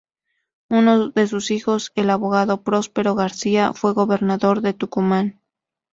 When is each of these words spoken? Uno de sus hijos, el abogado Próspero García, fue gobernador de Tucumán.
Uno 0.71 1.09
de 1.09 1.27
sus 1.27 1.51
hijos, 1.51 1.91
el 1.93 2.09
abogado 2.09 2.63
Próspero 2.63 3.13
García, 3.13 3.71
fue 3.73 3.93
gobernador 3.93 4.61
de 4.61 4.73
Tucumán. 4.73 5.41